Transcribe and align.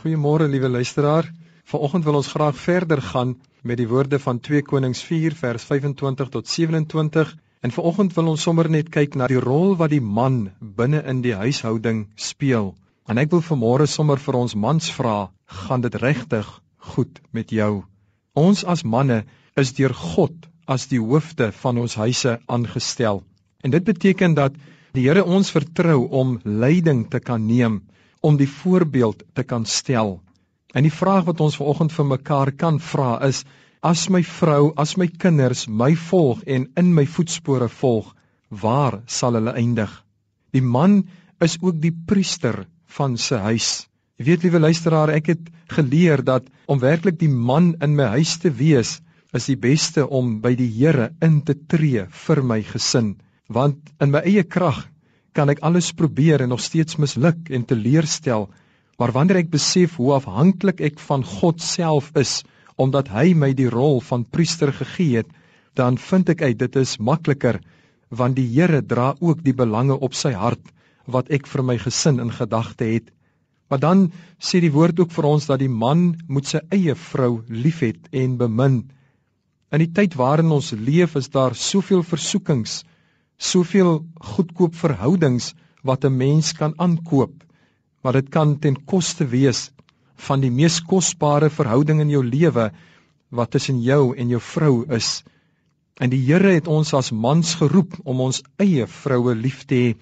Goeiemôre 0.00 0.46
liewe 0.48 0.68
luisteraar. 0.68 1.26
Vanoggend 1.68 2.06
wil 2.08 2.14
ons 2.14 2.28
graag 2.32 2.56
verder 2.56 3.02
gaan 3.04 3.34
met 3.60 3.76
die 3.76 3.88
woorde 3.88 4.16
van 4.18 4.38
2 4.40 4.62
Konings 4.64 5.02
4 5.04 5.34
vers 5.36 5.66
25 5.68 6.30
tot 6.32 6.48
27. 6.48 7.34
En 7.60 7.74
vanoggend 7.74 8.14
wil 8.16 8.30
ons 8.32 8.46
sommer 8.46 8.70
net 8.72 8.88
kyk 8.88 9.18
na 9.20 9.28
die 9.28 9.42
rol 9.44 9.76
wat 9.76 9.92
die 9.92 10.00
man 10.00 10.38
binne 10.78 11.02
in 11.12 11.20
die 11.20 11.34
huishouding 11.36 12.06
speel. 12.16 12.72
En 13.04 13.20
ek 13.20 13.28
wil 13.34 13.44
vanmôre 13.44 13.84
sommer 13.84 14.16
vir 14.24 14.40
ons 14.40 14.56
mans 14.56 14.88
vra, 14.96 15.28
gaan 15.44 15.84
dit 15.84 16.00
regtig 16.00 16.48
goed 16.94 17.20
met 17.36 17.52
jou? 17.52 17.84
Ons 18.32 18.64
as 18.64 18.86
manne 18.88 19.26
is 19.60 19.74
deur 19.76 19.92
God 19.92 20.48
as 20.64 20.88
die 20.88 21.02
hoofde 21.04 21.52
van 21.60 21.76
ons 21.76 22.00
huise 22.00 22.38
aangestel. 22.48 23.20
En 23.60 23.76
dit 23.76 23.84
beteken 23.84 24.40
dat 24.40 24.56
die 24.96 25.04
Here 25.10 25.28
ons 25.28 25.52
vertrou 25.52 26.06
om 26.08 26.38
leiding 26.44 27.10
te 27.12 27.20
kan 27.20 27.44
neem 27.44 27.82
om 28.20 28.36
die 28.36 28.48
voorbeeld 28.48 29.22
te 29.34 29.42
kan 29.42 29.64
stel. 29.66 30.20
En 30.74 30.86
die 30.86 30.94
vraag 30.94 31.26
wat 31.26 31.40
ons 31.40 31.56
vanoggend 31.58 31.92
vir 31.92 32.06
mekaar 32.06 32.52
kan 32.52 32.78
vra 32.80 33.18
is: 33.26 33.44
as 33.82 34.08
my 34.12 34.22
vrou, 34.22 34.72
as 34.76 34.96
my 35.00 35.08
kinders 35.08 35.66
my 35.68 35.94
volg 35.96 36.42
en 36.46 36.68
in 36.76 36.92
my 36.94 37.06
voetspore 37.06 37.68
volg, 37.80 38.12
waar 38.48 39.00
sal 39.06 39.38
hulle 39.38 39.54
eindig? 39.56 39.90
Die 40.52 40.62
man 40.62 41.02
is 41.40 41.56
ook 41.60 41.80
die 41.80 41.94
priester 42.06 42.66
van 42.96 43.16
sy 43.16 43.40
huis. 43.46 43.70
Jy 44.20 44.26
weet 44.26 44.42
liewe 44.44 44.60
luisteraar, 44.60 45.10
ek 45.16 45.32
het 45.32 45.46
geleer 45.72 46.20
dat 46.24 46.48
om 46.68 46.82
werklik 46.82 47.16
die 47.18 47.30
man 47.32 47.72
in 47.80 47.96
my 47.96 48.10
huis 48.18 48.36
te 48.42 48.52
wees, 48.52 48.98
is 49.32 49.46
die 49.48 49.56
beste 49.56 50.04
om 50.04 50.40
by 50.42 50.52
die 50.58 50.68
Here 50.68 51.10
in 51.24 51.40
te 51.46 51.54
tree 51.54 52.04
vir 52.26 52.42
my 52.42 52.60
gesin, 52.66 53.14
want 53.48 53.78
in 54.02 54.12
my 54.12 54.20
eie 54.26 54.44
krag 54.44 54.82
kan 55.32 55.50
ek 55.52 55.62
alles 55.66 55.92
probeer 55.96 56.42
en 56.42 56.50
nog 56.52 56.62
steeds 56.64 56.98
misluk 56.98 57.50
en 57.50 57.64
teleurstel. 57.64 58.48
Maar 58.98 59.12
wanneer 59.16 59.42
ek 59.42 59.52
besef 59.52 59.96
hoe 59.96 60.14
afhanklik 60.16 60.80
ek 60.84 60.98
van 61.00 61.24
God 61.24 61.62
self 61.64 62.10
is, 62.18 62.40
omdat 62.76 63.08
hy 63.12 63.32
my 63.34 63.52
die 63.56 63.68
rol 63.70 64.00
van 64.04 64.24
priester 64.24 64.72
gegee 64.72 65.22
het, 65.22 65.30
dan 65.78 65.98
vind 66.00 66.32
ek 66.34 66.42
uit 66.42 66.58
dit 66.58 66.76
is 66.80 66.98
makliker 66.98 67.60
want 68.10 68.34
die 68.34 68.48
Here 68.50 68.80
dra 68.82 69.14
ook 69.20 69.44
die 69.46 69.54
belange 69.54 69.94
op 69.94 70.16
sy 70.18 70.32
hart 70.34 70.72
wat 71.06 71.30
ek 71.30 71.46
vir 71.46 71.62
my 71.62 71.76
gesin 71.78 72.18
in 72.22 72.32
gedagte 72.34 72.88
het. 72.88 73.10
Maar 73.70 73.78
dan 73.78 74.00
sê 74.42 74.58
die 74.60 74.72
woord 74.74 74.98
ook 74.98 75.12
vir 75.14 75.28
ons 75.30 75.46
dat 75.46 75.60
die 75.62 75.70
man 75.70 76.16
moet 76.26 76.48
sy 76.50 76.58
eie 76.74 76.96
vrou 76.98 77.44
liefhet 77.48 78.10
en 78.10 78.34
bemin. 78.40 78.80
In 79.70 79.84
die 79.84 79.92
tyd 79.94 80.16
waarin 80.18 80.50
ons 80.50 80.72
leef 80.74 81.14
is 81.14 81.30
daar 81.30 81.54
soveel 81.54 82.02
versoekings 82.02 82.80
soveel 83.40 84.04
goedkoop 84.34 84.76
verhoudings 84.76 85.54
wat 85.82 86.04
'n 86.04 86.16
mens 86.16 86.52
kan 86.52 86.74
aankoop. 86.76 87.32
Maar 88.02 88.12
dit 88.12 88.28
kan 88.28 88.58
ten 88.58 88.76
koste 88.84 89.26
wees 89.26 89.70
van 90.16 90.40
die 90.40 90.50
mees 90.50 90.80
kosbare 90.80 91.50
verhouding 91.50 92.00
in 92.00 92.10
jou 92.10 92.24
lewe 92.24 92.70
wat 93.30 93.50
tussen 93.50 93.80
jou 93.82 94.16
en 94.16 94.28
jou 94.28 94.40
vrou 94.40 94.84
is. 94.88 95.22
En 96.00 96.10
die 96.10 96.20
Here 96.20 96.52
het 96.52 96.68
ons 96.68 96.94
as 96.94 97.12
mans 97.12 97.54
geroep 97.60 97.98
om 98.04 98.20
ons 98.20 98.42
eie 98.58 98.86
vroue 98.86 99.34
lief 99.34 99.64
te 99.64 99.74
hê. 99.74 99.94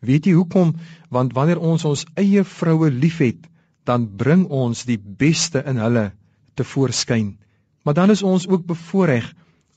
Weet 0.00 0.26
jy 0.26 0.34
hoekom? 0.36 0.74
Want 1.10 1.32
wanneer 1.32 1.58
ons 1.58 1.84
ons 1.84 2.04
eie 2.16 2.44
vroue 2.44 2.90
liefhet, 2.90 3.40
dan 3.84 4.08
bring 4.16 4.46
ons 4.52 4.84
die 4.84 4.98
beste 4.98 5.62
in 5.66 5.80
hulle 5.80 6.12
te 6.54 6.64
voorskyn. 6.64 7.36
Maar 7.84 7.94
dan 7.94 8.10
is 8.10 8.22
ons 8.22 8.48
ook 8.48 8.66
bevoordeel 8.66 9.28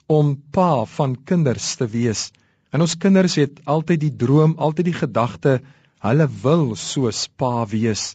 om 0.09 0.35
pa 0.51 0.85
van 0.85 1.15
kinders 1.23 1.75
te 1.77 1.87
wees. 1.87 2.31
En 2.69 2.81
ons 2.85 2.97
kinders 3.01 3.35
het 3.41 3.61
altyd 3.65 3.99
die 4.03 4.15
droom, 4.23 4.53
altyd 4.57 4.91
die 4.91 4.99
gedagte, 4.99 5.59
hulle 6.05 6.27
wil 6.43 6.75
soos 6.77 7.27
pa 7.41 7.65
wees. 7.71 8.13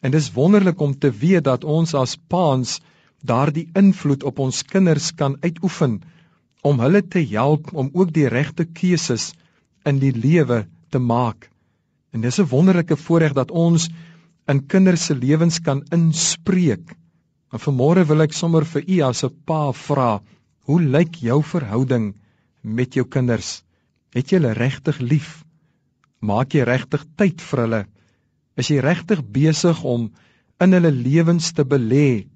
En 0.00 0.14
dis 0.14 0.30
wonderlik 0.32 0.80
om 0.80 0.94
te 0.94 1.10
weet 1.10 1.44
dat 1.44 1.64
ons 1.64 1.94
as 1.98 2.16
paans 2.30 2.78
daardie 3.26 3.66
invloed 3.76 4.22
op 4.24 4.38
ons 4.38 4.62
kinders 4.62 5.10
kan 5.12 5.36
uitoefen 5.42 5.98
om 6.62 6.80
hulle 6.80 7.02
te 7.02 7.22
help 7.32 7.72
om 7.72 7.90
ook 7.92 8.12
die 8.14 8.28
regte 8.28 8.64
keuses 8.64 9.32
in 9.84 9.98
die 10.00 10.12
lewe 10.12 10.64
te 10.92 11.00
maak. 11.00 11.50
En 12.12 12.20
dis 12.20 12.38
'n 12.40 12.48
wonderlike 12.48 12.96
voorreg 12.96 13.32
dat 13.32 13.50
ons 13.50 13.88
in 14.48 14.66
kinders 14.66 15.04
se 15.04 15.14
lewens 15.14 15.58
kan 15.60 15.82
inspreek. 15.92 16.96
En 17.52 17.58
vanmôre 17.58 18.06
wil 18.06 18.22
ek 18.22 18.32
sommer 18.32 18.64
vir 18.64 18.84
u 18.86 19.00
as 19.00 19.24
'n 19.24 19.34
pa 19.44 19.72
vra, 19.72 20.22
hoe 20.64 20.80
lyk 20.80 21.14
jou 21.14 21.42
verhouding 21.42 22.14
met 22.62 22.94
jou 22.94 23.04
kinders? 23.04 23.62
Het 24.16 24.32
jy 24.32 24.40
hulle 24.40 24.56
regtig 24.58 24.98
lief? 24.98 25.30
Maak 26.20 26.54
jy 26.54 26.66
regtig 26.66 27.04
tyd 27.16 27.42
vir 27.50 27.64
hulle? 27.64 27.82
Is 28.58 28.70
jy 28.72 28.80
regtig 28.84 29.22
besig 29.24 29.84
om 29.86 30.10
in 30.60 30.76
hulle 30.76 30.90
lewens 30.92 31.52
te 31.56 31.64
belê? 31.64 32.26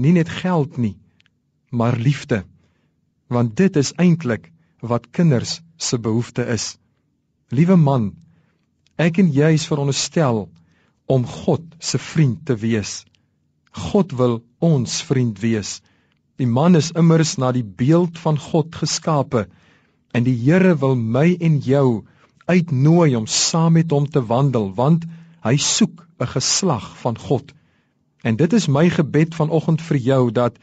Nie 0.00 0.14
net 0.16 0.30
geld 0.32 0.78
nie, 0.78 0.96
maar 1.70 1.98
liefde. 1.98 2.44
Want 3.28 3.56
dit 3.58 3.76
is 3.76 3.92
eintlik 3.98 4.48
wat 4.80 5.10
kinders 5.10 5.60
se 5.76 5.98
behoefte 5.98 6.46
is. 6.46 6.76
Liewe 7.50 7.76
man, 7.76 8.12
ek 8.96 9.18
en 9.20 9.30
jy 9.34 9.52
is 9.58 9.66
veronderstel 9.68 10.46
om 11.10 11.26
God 11.26 11.66
se 11.82 11.98
vriend 11.98 12.44
te 12.46 12.56
wees. 12.56 13.02
God 13.74 14.14
wil 14.18 14.40
ons 14.62 15.00
vriend 15.06 15.38
wees. 15.42 15.80
Die 16.38 16.48
man 16.48 16.78
is 16.78 16.92
immers 16.96 17.36
na 17.38 17.50
die 17.52 17.64
beeld 17.64 18.18
van 18.18 18.38
God 18.38 18.74
geskape. 18.74 19.48
En 20.12 20.24
die 20.24 20.36
Here 20.36 20.74
wil 20.76 20.96
my 20.96 21.36
en 21.40 21.58
jou 21.58 22.04
uitnooi 22.46 23.14
om 23.16 23.26
saam 23.26 23.72
met 23.78 23.90
hom 23.90 24.08
te 24.10 24.22
wandel 24.26 24.72
want 24.74 25.04
hy 25.46 25.56
soek 25.56 26.06
'n 26.20 26.26
geslag 26.26 26.96
van 27.02 27.18
God. 27.18 27.52
En 28.22 28.36
dit 28.36 28.52
is 28.52 28.68
my 28.68 28.88
gebed 28.90 29.34
vanoggend 29.34 29.80
vir 29.82 29.96
jou 29.96 30.30
dat 30.30 30.58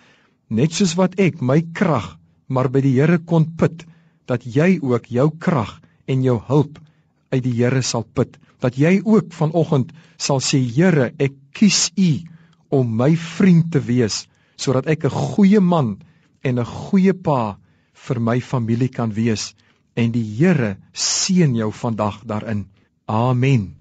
net 0.49 0.73
soos 0.73 0.95
wat 0.95 1.19
ek 1.19 1.41
my 1.41 1.61
krag 1.73 2.17
maar 2.47 2.69
by 2.71 2.81
die 2.81 2.95
Here 2.95 3.17
kon 3.19 3.45
put, 3.59 3.83
dat 4.27 4.43
jy 4.43 4.79
ook 4.81 5.07
jou 5.11 5.29
krag 5.39 5.79
en 6.07 6.23
jou 6.23 6.39
hulp 6.47 6.79
uit 7.31 7.43
die 7.43 7.55
Here 7.59 7.81
sal 7.81 8.03
put. 8.03 8.37
Dat 8.63 8.77
jy 8.79 9.01
ook 9.03 9.33
vanoggend 9.35 9.91
sal 10.17 10.39
sê 10.39 10.59
Here, 10.59 11.11
ek 11.19 11.35
kies 11.53 11.91
U 11.97 12.11
om 12.69 12.95
my 12.99 13.15
vriend 13.15 13.71
te 13.71 13.79
wees 13.83 14.25
sodat 14.57 14.87
ek 14.87 15.05
'n 15.05 15.13
goeie 15.13 15.59
man 15.61 15.97
en 16.43 16.59
'n 16.59 16.65
goeie 16.65 17.13
pa 17.13 17.57
vir 18.05 18.19
my 18.19 18.39
familie 18.41 18.89
kan 18.89 19.13
wees 19.13 19.53
en 19.97 20.13
die 20.13 20.25
Here 20.37 20.75
seën 20.93 21.55
jou 21.57 21.71
vandag 21.73 22.21
daarin. 22.29 22.67
Amen. 23.07 23.75